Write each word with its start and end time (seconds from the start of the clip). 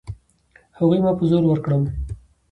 هغوی 0.77 0.99
ما 1.05 1.11
په 1.17 1.23
زور 1.29 1.43
ورکړم. 1.47 1.83